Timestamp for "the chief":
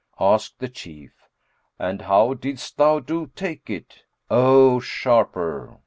0.57-1.13